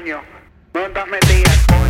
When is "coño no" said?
0.00-0.80